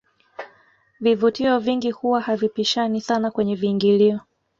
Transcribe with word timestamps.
vivutio 1.01 1.59
vingi 1.59 1.91
huwa 1.91 2.21
havipishani 2.21 3.01
sana 3.01 3.31
kwenye 3.31 3.55
viingilio 3.55 4.19